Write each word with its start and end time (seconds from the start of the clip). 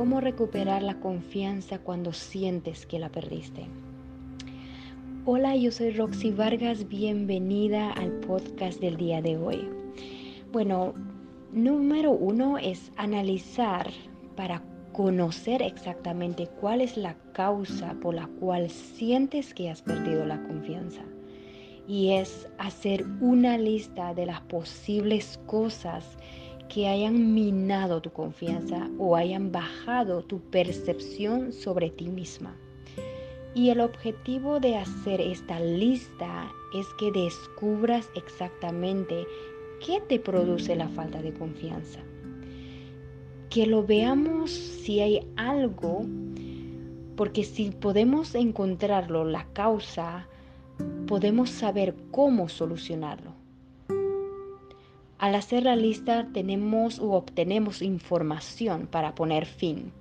cómo 0.00 0.18
recuperar 0.22 0.82
la 0.82 0.98
confianza 0.98 1.78
cuando 1.78 2.14
sientes 2.14 2.86
que 2.86 2.98
la 2.98 3.10
perdiste. 3.10 3.66
Hola, 5.26 5.54
yo 5.56 5.70
soy 5.70 5.90
Roxy 5.90 6.30
Vargas, 6.30 6.88
bienvenida 6.88 7.92
al 7.92 8.10
podcast 8.20 8.80
del 8.80 8.96
día 8.96 9.20
de 9.20 9.36
hoy. 9.36 9.68
Bueno, 10.52 10.94
número 11.52 12.12
uno 12.12 12.56
es 12.56 12.90
analizar 12.96 13.90
para 14.36 14.62
conocer 14.94 15.60
exactamente 15.60 16.48
cuál 16.62 16.80
es 16.80 16.96
la 16.96 17.14
causa 17.34 17.92
por 18.00 18.14
la 18.14 18.26
cual 18.40 18.70
sientes 18.70 19.52
que 19.52 19.68
has 19.68 19.82
perdido 19.82 20.24
la 20.24 20.42
confianza. 20.44 21.02
Y 21.86 22.12
es 22.12 22.48
hacer 22.56 23.04
una 23.20 23.58
lista 23.58 24.14
de 24.14 24.24
las 24.24 24.40
posibles 24.40 25.38
cosas 25.44 26.16
que 26.70 26.86
hayan 26.86 27.34
minado 27.34 28.00
tu 28.00 28.10
confianza 28.10 28.88
o 28.96 29.16
hayan 29.16 29.50
bajado 29.50 30.22
tu 30.22 30.38
percepción 30.38 31.52
sobre 31.52 31.90
ti 31.90 32.08
misma. 32.08 32.56
Y 33.54 33.70
el 33.70 33.80
objetivo 33.80 34.60
de 34.60 34.76
hacer 34.76 35.20
esta 35.20 35.58
lista 35.58 36.48
es 36.72 36.86
que 36.96 37.10
descubras 37.10 38.08
exactamente 38.14 39.26
qué 39.84 40.00
te 40.00 40.20
produce 40.20 40.76
la 40.76 40.88
falta 40.88 41.20
de 41.20 41.32
confianza. 41.32 41.98
Que 43.48 43.66
lo 43.66 43.84
veamos 43.84 44.52
si 44.52 45.00
hay 45.00 45.26
algo, 45.36 46.04
porque 47.16 47.42
si 47.42 47.72
podemos 47.72 48.36
encontrarlo, 48.36 49.24
la 49.24 49.44
causa, 49.52 50.28
podemos 51.08 51.50
saber 51.50 51.96
cómo 52.12 52.48
solucionarlo. 52.48 53.39
Al 55.20 55.34
hacer 55.34 55.64
la 55.64 55.76
lista 55.76 56.28
tenemos 56.32 56.98
o 56.98 57.12
obtenemos 57.12 57.82
información 57.82 58.86
para 58.86 59.14
poner 59.14 59.44
fin 59.44 59.92